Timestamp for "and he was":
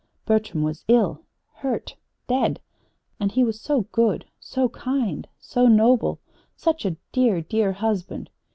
3.19-3.61